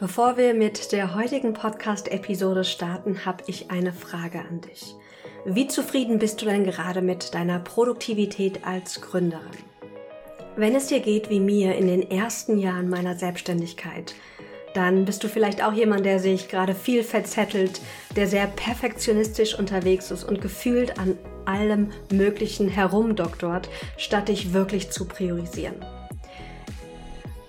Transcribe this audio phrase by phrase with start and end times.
[0.00, 4.94] Bevor wir mit der heutigen Podcast-Episode starten, habe ich eine Frage an dich.
[5.44, 9.50] Wie zufrieden bist du denn gerade mit deiner Produktivität als Gründerin?
[10.54, 14.14] Wenn es dir geht wie mir in den ersten Jahren meiner Selbstständigkeit,
[14.72, 17.80] dann bist du vielleicht auch jemand, der sich gerade viel verzettelt,
[18.14, 25.06] der sehr perfektionistisch unterwegs ist und gefühlt an allem Möglichen herumdoktort, statt dich wirklich zu
[25.06, 25.84] priorisieren.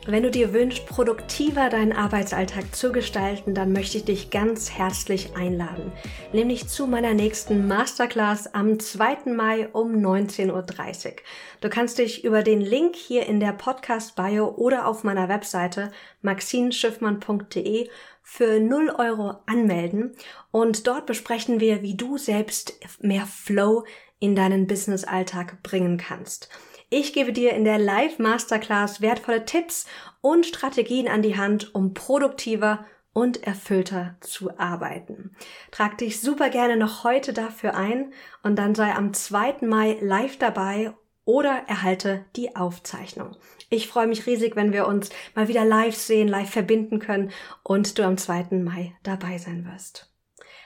[0.06, 5.36] Wenn du dir wünschst, produktiver deinen Arbeitsalltag zu gestalten, dann möchte ich dich ganz herzlich
[5.36, 5.92] einladen,
[6.32, 9.34] nämlich zu meiner nächsten Masterclass am 2.
[9.34, 11.12] Mai um 19.30 Uhr.
[11.60, 15.92] Du kannst dich über den Link hier in der Podcast-Bio oder auf meiner Webseite
[16.22, 17.90] maxinschiffmann.de
[18.24, 20.16] für 0 Euro anmelden
[20.52, 23.84] und dort besprechen wir, wie du selbst mehr Flow
[24.20, 26.50] in deinen Business-Alltag bringen kannst.
[26.92, 29.86] Ich gebe dir in der Live Masterclass wertvolle Tipps
[30.22, 35.36] und Strategien an die Hand, um produktiver und erfüllter zu arbeiten.
[35.70, 39.58] Trag dich super gerne noch heute dafür ein und dann sei am 2.
[39.62, 40.92] Mai live dabei
[41.26, 43.38] oder erhalte die Aufzeichnung.
[43.70, 47.30] Ich freue mich riesig, wenn wir uns mal wieder live sehen, live verbinden können
[47.62, 48.48] und du am 2.
[48.64, 50.12] Mai dabei sein wirst.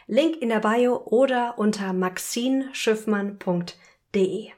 [0.08, 4.52] Link in der Bio oder unter maxinschiffmann.de.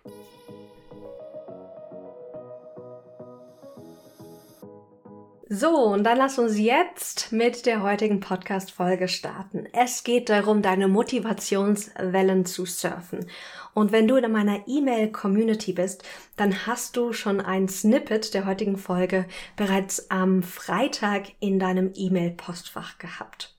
[5.58, 9.66] So, und dann lass uns jetzt mit der heutigen Podcast-Folge starten.
[9.72, 13.28] Es geht darum, deine Motivationswellen zu surfen.
[13.73, 16.03] Und wenn du in meiner E-Mail-Community bist,
[16.36, 22.98] dann hast du schon ein Snippet der heutigen Folge bereits am Freitag in deinem E-Mail-Postfach
[22.98, 23.56] gehabt.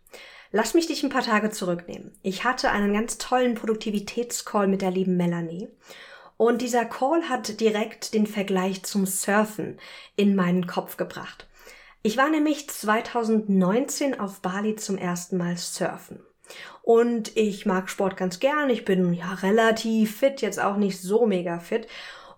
[0.52, 2.12] Lass mich dich ein paar Tage zurücknehmen.
[2.22, 5.68] Ich hatte einen ganz tollen Produktivitätscall mit der lieben Melanie.
[6.36, 9.78] Und dieser Call hat direkt den Vergleich zum Surfen
[10.14, 11.46] in meinen Kopf gebracht.
[12.06, 16.20] Ich war nämlich 2019 auf Bali zum ersten Mal surfen.
[16.82, 18.70] Und ich mag Sport ganz gern.
[18.70, 21.88] Ich bin ja relativ fit, jetzt auch nicht so mega fit.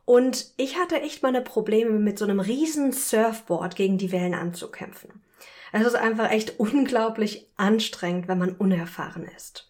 [0.06, 5.22] Und ich hatte echt meine Probleme mit so einem riesen Surfboard gegen die Wellen anzukämpfen.
[5.70, 9.68] Es ist einfach echt unglaublich anstrengend, wenn man unerfahren ist.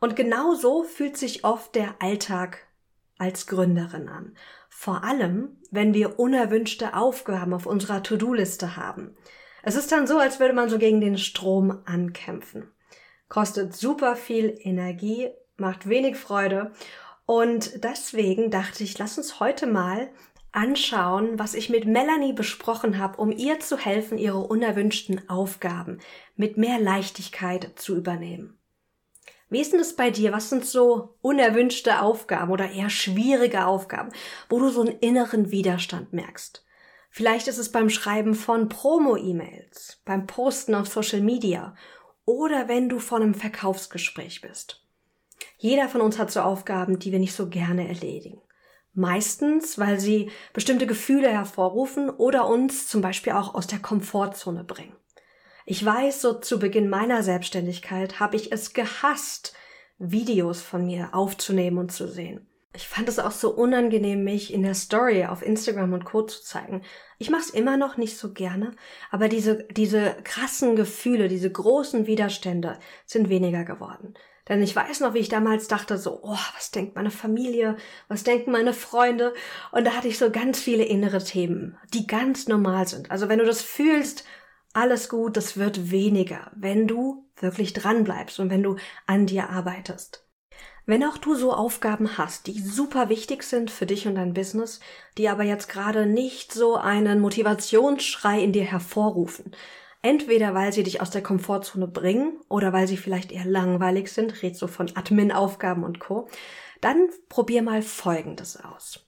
[0.00, 2.66] Und genau so fühlt sich oft der Alltag
[3.18, 4.38] als Gründerin an.
[4.76, 9.16] Vor allem, wenn wir unerwünschte Aufgaben auf unserer To-Do-Liste haben.
[9.62, 12.70] Es ist dann so, als würde man so gegen den Strom ankämpfen.
[13.28, 16.72] Kostet super viel Energie, macht wenig Freude
[17.24, 20.10] und deswegen dachte ich, lass uns heute mal
[20.52, 26.00] anschauen, was ich mit Melanie besprochen habe, um ihr zu helfen, ihre unerwünschten Aufgaben
[26.36, 28.58] mit mehr Leichtigkeit zu übernehmen.
[29.50, 30.32] Wie ist denn das bei dir?
[30.32, 34.10] Was sind so unerwünschte Aufgaben oder eher schwierige Aufgaben,
[34.48, 36.64] wo du so einen inneren Widerstand merkst?
[37.10, 41.76] Vielleicht ist es beim Schreiben von Promo-E-Mails, beim Posten auf Social Media
[42.24, 44.84] oder wenn du vor einem Verkaufsgespräch bist.
[45.58, 48.40] Jeder von uns hat so Aufgaben, die wir nicht so gerne erledigen.
[48.94, 54.96] Meistens, weil sie bestimmte Gefühle hervorrufen oder uns zum Beispiel auch aus der Komfortzone bringen.
[55.66, 59.54] Ich weiß, so zu Beginn meiner Selbstständigkeit habe ich es gehasst,
[59.98, 62.46] Videos von mir aufzunehmen und zu sehen.
[62.76, 66.22] Ich fand es auch so unangenehm, mich in der Story auf Instagram und Co.
[66.22, 66.82] zu zeigen.
[67.18, 68.72] Ich mache es immer noch nicht so gerne,
[69.10, 74.14] aber diese, diese krassen Gefühle, diese großen Widerstände sind weniger geworden.
[74.48, 77.76] Denn ich weiß noch, wie ich damals dachte, so, oh, was denkt meine Familie,
[78.08, 79.32] was denken meine Freunde?
[79.72, 83.10] Und da hatte ich so ganz viele innere Themen, die ganz normal sind.
[83.10, 84.24] Also wenn du das fühlst,
[84.74, 88.76] alles gut, das wird weniger, wenn du wirklich dran bleibst und wenn du
[89.06, 90.26] an dir arbeitest.
[90.86, 94.80] Wenn auch du so Aufgaben hast, die super wichtig sind für dich und dein Business,
[95.16, 99.56] die aber jetzt gerade nicht so einen Motivationsschrei in dir hervorrufen,
[100.02, 104.42] entweder weil sie dich aus der Komfortzone bringen oder weil sie vielleicht eher langweilig sind,
[104.42, 106.28] red so von Admin-Aufgaben und Co.,
[106.82, 109.06] dann probier mal Folgendes aus.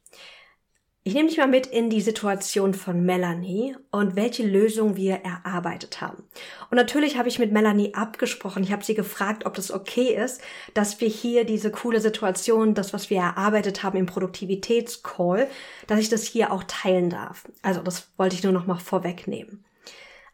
[1.07, 6.01] Ich nehme dich mal mit in die Situation von Melanie und welche Lösung wir erarbeitet
[6.01, 6.25] haben.
[6.69, 8.65] Und natürlich habe ich mit Melanie abgesprochen.
[8.65, 10.43] Ich habe sie gefragt, ob das okay ist,
[10.75, 15.47] dass wir hier diese coole Situation, das, was wir erarbeitet haben im Produktivitätscall,
[15.87, 17.45] dass ich das hier auch teilen darf.
[17.63, 19.65] Also das wollte ich nur noch mal vorwegnehmen.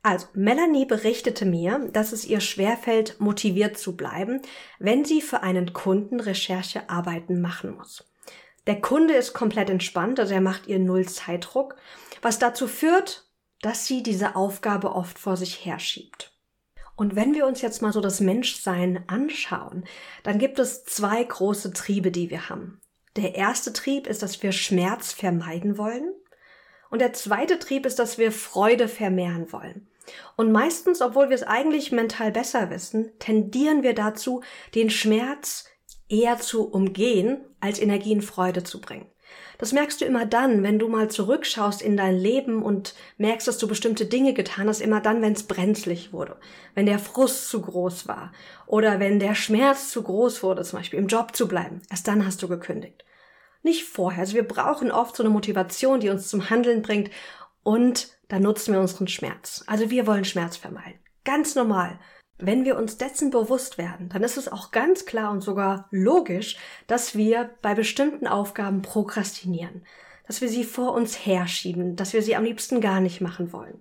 [0.03, 4.41] Also, Melanie berichtete mir, dass es ihr schwerfällt, motiviert zu bleiben,
[4.79, 8.12] wenn sie für einen Kunden Recherchearbeiten machen muss.
[8.67, 11.77] Der Kunde ist komplett entspannt, also er macht ihr null Zeitdruck,
[12.21, 13.27] was dazu führt,
[13.61, 16.33] dass sie diese Aufgabe oft vor sich herschiebt.
[16.95, 19.85] Und wenn wir uns jetzt mal so das Menschsein anschauen,
[20.23, 22.81] dann gibt es zwei große Triebe, die wir haben.
[23.17, 26.15] Der erste Trieb ist, dass wir Schmerz vermeiden wollen.
[26.91, 29.89] Und der zweite Trieb ist, dass wir Freude vermehren wollen.
[30.37, 34.43] Und meistens, obwohl wir es eigentlich mental besser wissen, tendieren wir dazu,
[34.75, 35.65] den Schmerz
[36.13, 39.07] eher zu umgehen, als Energie in Freude zu bringen.
[39.59, 43.59] Das merkst du immer dann, wenn du mal zurückschaust in dein Leben und merkst, dass
[43.59, 46.37] du bestimmte Dinge getan hast, immer dann, wenn es brenzlig wurde,
[46.75, 48.33] wenn der Frust zu groß war
[48.67, 51.81] oder wenn der Schmerz zu groß wurde, zum Beispiel im Job zu bleiben.
[51.91, 53.05] Erst dann hast du gekündigt.
[53.63, 54.21] Nicht vorher.
[54.21, 57.11] Also wir brauchen oft so eine Motivation, die uns zum Handeln bringt
[57.63, 59.63] und dann nutzen wir unseren Schmerz.
[59.67, 60.99] Also wir wollen Schmerz vermeiden.
[61.25, 62.01] Ganz normal.
[62.39, 66.57] Wenn wir uns dessen bewusst werden, dann ist es auch ganz klar und sogar logisch,
[66.87, 69.87] dass wir bei bestimmten Aufgaben prokrastinieren,
[70.27, 73.81] dass wir sie vor uns herschieben, dass wir sie am liebsten gar nicht machen wollen.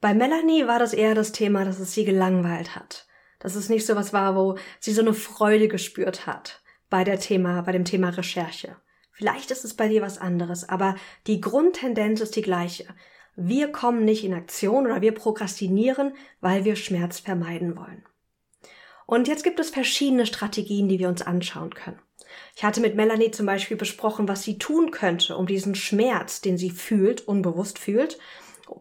[0.00, 3.08] Bei Melanie war das eher das Thema, dass es sie gelangweilt hat,
[3.40, 7.18] dass es nicht so was war, wo sie so eine Freude gespürt hat bei der
[7.18, 8.76] Thema, bei dem Thema Recherche.
[9.10, 10.94] Vielleicht ist es bei dir was anderes, aber
[11.26, 12.86] die Grundtendenz ist die gleiche.
[13.40, 18.04] Wir kommen nicht in Aktion oder wir prokrastinieren, weil wir Schmerz vermeiden wollen.
[19.06, 22.00] Und jetzt gibt es verschiedene Strategien, die wir uns anschauen können.
[22.56, 26.58] Ich hatte mit Melanie zum Beispiel besprochen, was sie tun könnte, um diesen Schmerz, den
[26.58, 28.18] sie fühlt, unbewusst fühlt,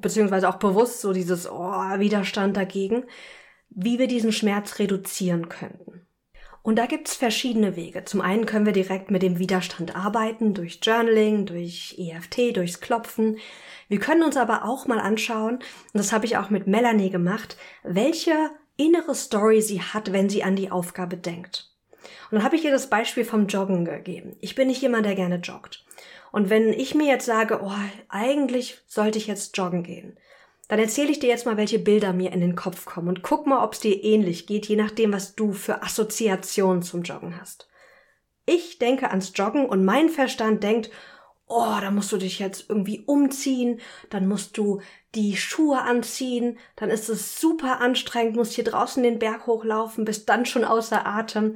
[0.02, 3.06] beziehungsweise auch bewusst so dieses oh, Widerstand dagegen,
[3.70, 6.07] wie wir diesen Schmerz reduzieren könnten.
[6.68, 8.04] Und da gibt es verschiedene Wege.
[8.04, 13.38] Zum einen können wir direkt mit dem Widerstand arbeiten, durch Journaling, durch EFT, durchs Klopfen.
[13.88, 17.56] Wir können uns aber auch mal anschauen, und das habe ich auch mit Melanie gemacht,
[17.84, 18.34] welche
[18.76, 21.72] innere Story sie hat, wenn sie an die Aufgabe denkt.
[22.30, 24.36] Und dann habe ich ihr das Beispiel vom Joggen gegeben.
[24.42, 25.86] Ich bin nicht jemand, der gerne joggt.
[26.34, 27.72] Und wenn ich mir jetzt sage, oh,
[28.10, 30.18] eigentlich sollte ich jetzt joggen gehen,
[30.68, 33.48] dann erzähle ich dir jetzt mal, welche Bilder mir in den Kopf kommen und guck
[33.48, 37.70] mal, ob es dir ähnlich geht, je nachdem, was du für Assoziationen zum Joggen hast.
[38.46, 40.90] Ich denke ans Joggen und mein Verstand denkt,
[41.48, 43.80] oh, da musst du dich jetzt irgendwie umziehen,
[44.10, 44.82] dann musst du
[45.16, 50.28] die Schuhe anziehen, dann ist es super anstrengend, musst hier draußen den Berg hochlaufen, bist
[50.28, 51.56] dann schon außer Atem.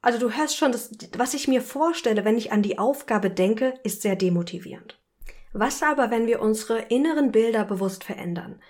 [0.00, 3.74] Also du hörst schon, das, was ich mir vorstelle, wenn ich an die Aufgabe denke,
[3.82, 5.00] ist sehr demotivierend.
[5.56, 8.60] Was aber, wenn wir unsere inneren Bilder bewusst verändern?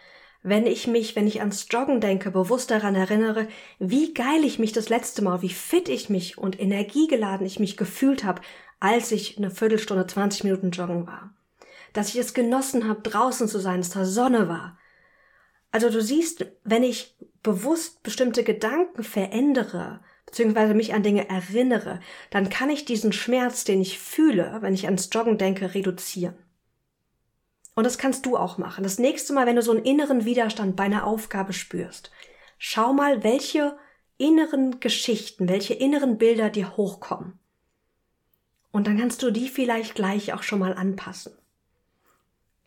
[0.43, 3.49] Wenn ich mich, wenn ich ans Joggen denke, bewusst daran erinnere,
[3.79, 7.79] wie geil ich mich das letzte Mal, wie fit ich mich und energiegeladen ich mich
[7.79, 8.43] gefühlt habe,
[8.81, 11.35] als ich eine Viertelstunde, 20 Minuten joggen war.
[11.95, 14.77] Dass ich es genossen habe, draußen zu sein, dass da Sonne war.
[15.73, 22.51] Also du siehst, wenn ich bewusst bestimmte Gedanken verändere, beziehungsweise mich an Dinge erinnere, dann
[22.51, 26.44] kann ich diesen Schmerz, den ich fühle, wenn ich ans Joggen denke, reduzieren.
[27.75, 28.85] Und das kannst du auch machen.
[28.85, 32.11] Das nächste Mal, wenn du so einen inneren Widerstand bei einer Aufgabe spürst,
[32.59, 33.77] schau mal, welche
[34.17, 37.39] inneren Geschichten, welche inneren Bilder dir hochkommen.
[38.71, 41.33] Und dann kannst du die vielleicht gleich auch schon mal anpassen.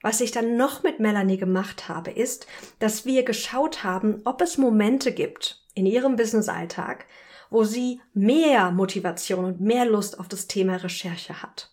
[0.01, 2.48] Was ich dann noch mit Melanie gemacht habe, ist,
[2.80, 7.07] dass wir geschaut haben, ob es Momente gibt in ihrem Business-Alltag,
[7.50, 11.71] wo sie mehr Motivation und mehr Lust auf das Thema Recherche hat.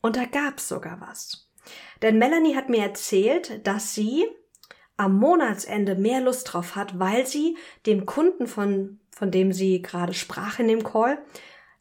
[0.00, 1.45] Und da gab es sogar was.
[2.02, 4.26] Denn Melanie hat mir erzählt, dass sie
[4.96, 10.14] am Monatsende mehr Lust drauf hat, weil sie dem Kunden, von, von dem sie gerade
[10.14, 11.18] sprach in dem Call,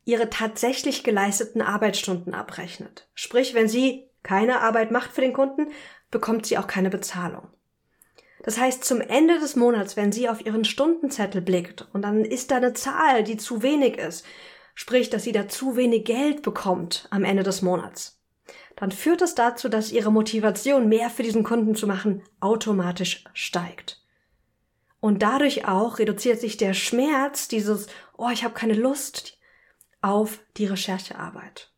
[0.03, 3.07] ihre tatsächlich geleisteten Arbeitsstunden abrechnet.
[3.15, 5.67] Sprich, wenn sie keine Arbeit macht für den Kunden,
[6.12, 7.47] bekommt sie auch keine Bezahlung.
[8.44, 12.51] Das heißt, zum Ende des Monats, wenn sie auf ihren Stundenzettel blickt und dann ist
[12.51, 14.23] da eine Zahl, die zu wenig ist,
[14.75, 18.21] sprich, dass sie da zu wenig Geld bekommt am Ende des Monats,
[18.75, 24.01] dann führt es dazu, dass ihre Motivation, mehr für diesen Kunden zu machen, automatisch steigt.
[24.99, 29.37] Und dadurch auch reduziert sich der Schmerz, dieses, oh, ich habe keine Lust,
[30.01, 31.71] auf die Recherchearbeit.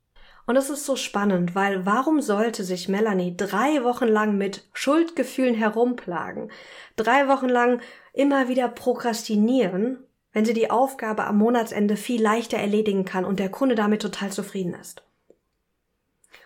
[0.46, 5.56] Und das ist so spannend, weil warum sollte sich Melanie drei Wochen lang mit Schuldgefühlen
[5.56, 6.52] herumplagen,
[6.96, 7.82] drei Wochen lang
[8.14, 10.00] immer wieder prokrastinieren,
[10.32, 14.32] wenn sie die Aufgabe am Monatsende viel leichter erledigen kann und der Kunde damit total
[14.32, 15.07] zufrieden ist?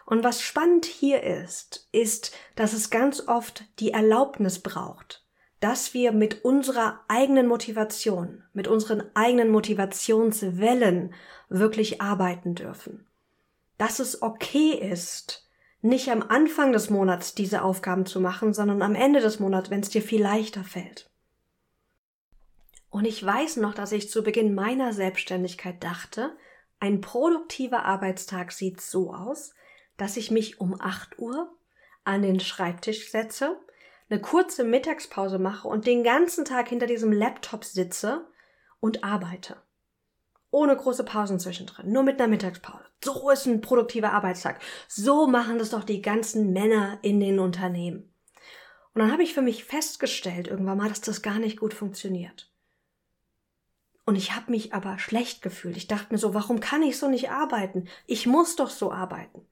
[0.06, 5.26] Und was spannend hier ist, ist, dass es ganz oft die Erlaubnis braucht,
[5.60, 11.14] dass wir mit unserer eigenen Motivation, mit unseren eigenen Motivationswellen
[11.50, 13.08] wirklich arbeiten dürfen.
[13.78, 15.48] Dass es okay ist,
[15.82, 19.80] nicht am Anfang des Monats diese Aufgaben zu machen, sondern am Ende des Monats, wenn
[19.80, 21.10] es dir viel leichter fällt.
[22.90, 26.36] Und ich weiß noch, dass ich zu Beginn meiner Selbstständigkeit dachte,
[26.80, 29.54] ein produktiver Arbeitstag sieht so aus,
[30.02, 31.56] dass ich mich um 8 Uhr
[32.04, 33.56] an den Schreibtisch setze,
[34.10, 38.26] eine kurze Mittagspause mache und den ganzen Tag hinter diesem Laptop sitze
[38.80, 39.62] und arbeite.
[40.50, 42.84] Ohne große Pausen zwischendrin, nur mit einer Mittagspause.
[43.04, 44.60] So ist ein produktiver Arbeitstag.
[44.88, 48.12] So machen das doch die ganzen Männer in den Unternehmen.
[48.96, 52.52] Und dann habe ich für mich festgestellt irgendwann mal, dass das gar nicht gut funktioniert.
[54.06, 55.78] Und ich habe mich aber schlecht gefühlt.
[55.78, 57.88] Ich dachte mir so, warum kann ich so nicht arbeiten?
[58.08, 59.46] Ich muss doch so arbeiten.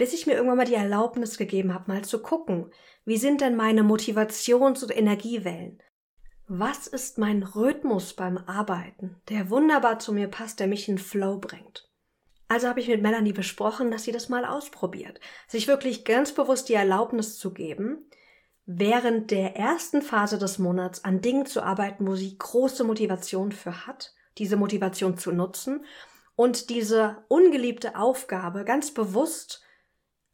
[0.00, 2.72] Bis ich mir irgendwann mal die Erlaubnis gegeben habe, mal zu gucken,
[3.04, 5.82] wie sind denn meine Motivations- und Energiewellen?
[6.48, 11.36] Was ist mein Rhythmus beim Arbeiten, der wunderbar zu mir passt, der mich in Flow
[11.36, 11.86] bringt?
[12.48, 16.70] Also habe ich mit Melanie besprochen, dass sie das mal ausprobiert, sich wirklich ganz bewusst
[16.70, 18.08] die Erlaubnis zu geben,
[18.64, 23.86] während der ersten Phase des Monats an Dingen zu arbeiten, wo sie große Motivation für
[23.86, 25.84] hat, diese Motivation zu nutzen
[26.36, 29.62] und diese ungeliebte Aufgabe ganz bewusst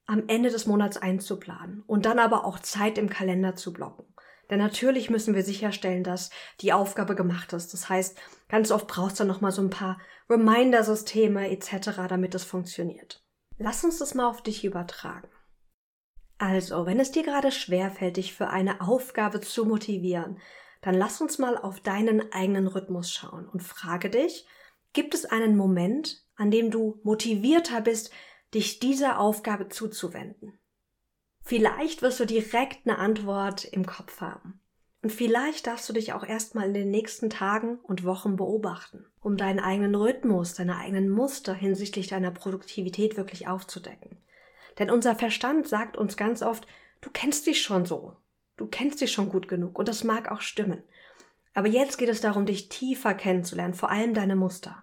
[0.07, 4.05] am Ende des Monats einzuplanen und dann aber auch Zeit im Kalender zu blocken.
[4.51, 7.73] Denn natürlich müssen wir sicherstellen, dass die Aufgabe gemacht ist.
[7.73, 8.17] Das heißt,
[8.49, 9.99] ganz oft brauchst du noch mal so ein paar
[10.31, 13.25] Reminder-Systeme etc., damit es funktioniert.
[13.59, 15.29] Lass uns das mal auf dich übertragen.
[16.39, 20.39] Also, wenn es dir gerade schwerfällt, dich für eine Aufgabe zu motivieren,
[20.83, 24.47] dann lass uns mal auf deinen eigenen Rhythmus schauen und frage dich,
[24.93, 28.13] gibt es einen Moment, an dem du motivierter bist,
[28.57, 30.59] dich dieser Aufgabe zuzuwenden?
[31.43, 34.61] Vielleicht wirst du direkt eine Antwort im Kopf haben.
[35.03, 39.37] Und vielleicht darfst du dich auch erstmal in den nächsten Tagen und Wochen beobachten, um
[39.37, 44.17] deinen eigenen Rhythmus, deine eigenen Muster hinsichtlich deiner Produktivität wirklich aufzudecken.
[44.79, 46.67] Denn unser Verstand sagt uns ganz oft,
[47.03, 48.17] du kennst dich schon so,
[48.57, 50.83] du kennst dich schon gut genug und das mag auch stimmen.
[51.55, 54.83] Aber jetzt geht es darum, dich tiefer kennenzulernen, vor allem deine Muster.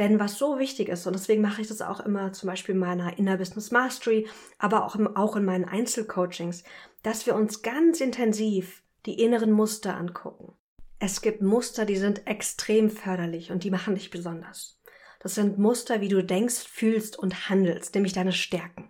[0.00, 2.80] Denn was so wichtig ist, und deswegen mache ich das auch immer zum Beispiel in
[2.80, 4.26] meiner Inner Business Mastery,
[4.58, 6.64] aber auch, im, auch in meinen Einzelcoachings,
[7.02, 10.54] dass wir uns ganz intensiv die inneren Muster angucken.
[11.00, 14.80] Es gibt Muster, die sind extrem förderlich und die machen dich besonders.
[15.18, 18.88] Das sind Muster, wie du denkst, fühlst und handelst, nämlich deine Stärken.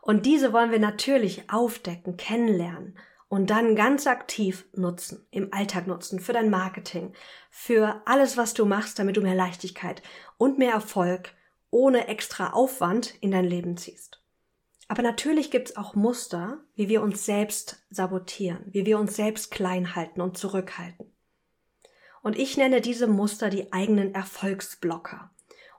[0.00, 2.98] Und diese wollen wir natürlich aufdecken, kennenlernen
[3.32, 7.14] und dann ganz aktiv nutzen, im Alltag nutzen, für dein Marketing,
[7.50, 10.02] für alles, was du machst, damit du mehr Leichtigkeit
[10.36, 11.32] und mehr Erfolg
[11.70, 14.20] ohne extra Aufwand in dein Leben ziehst.
[14.86, 19.96] Aber natürlich gibt's auch Muster, wie wir uns selbst sabotieren, wie wir uns selbst klein
[19.96, 21.10] halten und zurückhalten.
[22.20, 25.30] Und ich nenne diese Muster die eigenen Erfolgsblocker.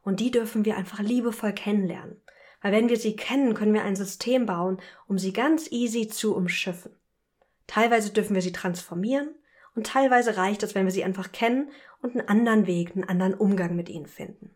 [0.01, 2.19] Und die dürfen wir einfach liebevoll kennenlernen.
[2.63, 6.35] Weil wenn wir sie kennen, können wir ein System bauen, um sie ganz easy zu
[6.35, 6.95] umschiffen.
[7.67, 9.35] Teilweise dürfen wir sie transformieren
[9.75, 13.33] und teilweise reicht es, wenn wir sie einfach kennen und einen anderen Weg, einen anderen
[13.33, 14.55] Umgang mit ihnen finden.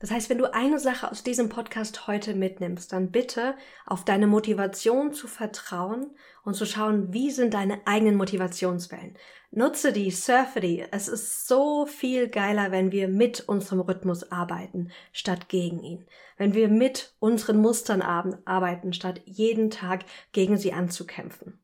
[0.00, 4.28] Das heißt, wenn du eine Sache aus diesem Podcast heute mitnimmst, dann bitte auf deine
[4.28, 9.16] Motivation zu vertrauen und zu schauen, wie sind deine eigenen Motivationswellen.
[9.50, 10.84] Nutze die, surfe die.
[10.92, 16.06] Es ist so viel geiler, wenn wir mit unserem Rhythmus arbeiten, statt gegen ihn.
[16.36, 21.58] Wenn wir mit unseren Mustern arbeiten, statt jeden Tag gegen sie anzukämpfen.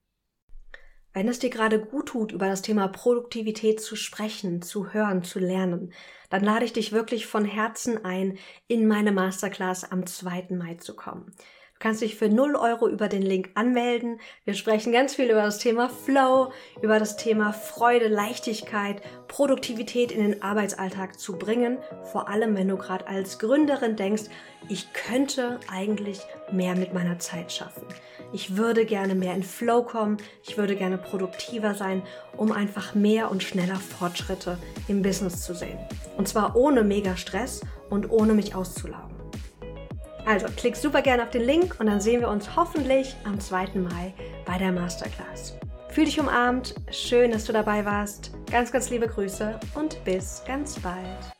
[1.14, 5.38] Wenn es dir gerade gut tut, über das Thema Produktivität zu sprechen, zu hören, zu
[5.38, 5.92] lernen,
[6.28, 10.48] dann lade ich dich wirklich von Herzen ein, in meine Masterclass am 2.
[10.50, 11.32] Mai zu kommen.
[11.74, 14.18] Du kannst dich für 0 Euro über den Link anmelden.
[14.44, 16.50] Wir sprechen ganz viel über das Thema Flow,
[16.80, 21.78] über das Thema Freude, Leichtigkeit, Produktivität in den Arbeitsalltag zu bringen.
[22.10, 24.24] Vor allem, wenn du gerade als Gründerin denkst,
[24.68, 27.82] ich könnte eigentlich mehr mit meiner Zeit schaffen.
[28.32, 30.16] Ich würde gerne mehr in Flow kommen.
[30.42, 32.02] Ich würde gerne produktiver sein,
[32.36, 35.78] um einfach mehr und schneller Fortschritte im Business zu sehen.
[36.16, 39.13] Und zwar ohne mega Stress und ohne mich auszulaugen.
[40.26, 43.68] Also klick super gerne auf den Link und dann sehen wir uns hoffentlich am 2.
[43.74, 44.14] Mai
[44.46, 45.54] bei der Masterclass.
[45.88, 48.32] Fühl dich umarmt, schön, dass du dabei warst.
[48.50, 51.34] Ganz, ganz liebe Grüße und bis ganz bald.